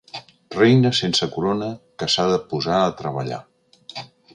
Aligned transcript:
Reina 0.59 0.91
sense 1.01 1.29
corona 1.37 1.69
que 2.03 2.11
s'ha 2.15 2.29
de 2.35 2.43
posar 2.55 2.83
a 2.87 2.93
treballar. 3.05 3.43